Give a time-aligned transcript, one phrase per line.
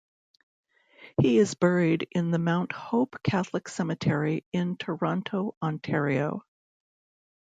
[1.21, 6.41] He is buried in the Mount Hope Catholic Cemetery in Toronto, Ontario.